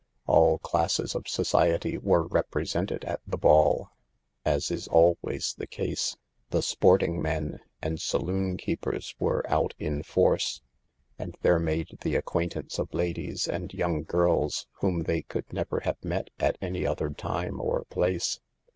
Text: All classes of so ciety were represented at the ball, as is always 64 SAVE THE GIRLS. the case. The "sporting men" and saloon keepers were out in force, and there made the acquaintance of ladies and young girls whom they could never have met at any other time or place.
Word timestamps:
All 0.25 0.57
classes 0.57 1.13
of 1.13 1.27
so 1.27 1.43
ciety 1.43 2.01
were 2.01 2.25
represented 2.25 3.05
at 3.05 3.19
the 3.27 3.37
ball, 3.37 3.91
as 4.43 4.71
is 4.71 4.87
always 4.87 5.49
64 5.49 5.49
SAVE 5.51 5.57
THE 5.57 5.59
GIRLS. 5.59 5.59
the 5.59 5.67
case. 5.91 6.17
The 6.49 6.61
"sporting 6.63 7.21
men" 7.21 7.59
and 7.83 8.01
saloon 8.01 8.57
keepers 8.57 9.13
were 9.19 9.47
out 9.47 9.75
in 9.77 10.01
force, 10.01 10.63
and 11.19 11.37
there 11.43 11.59
made 11.59 11.99
the 12.01 12.15
acquaintance 12.15 12.79
of 12.79 12.95
ladies 12.95 13.47
and 13.47 13.71
young 13.75 14.01
girls 14.01 14.65
whom 14.79 15.03
they 15.03 15.21
could 15.21 15.53
never 15.53 15.81
have 15.81 16.03
met 16.03 16.31
at 16.39 16.57
any 16.59 16.83
other 16.83 17.11
time 17.11 17.61
or 17.61 17.83
place. 17.85 18.39